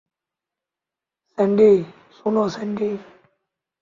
Sandy, 1.37 1.71
শোনো 2.15 2.43
Sandy. 2.49 2.89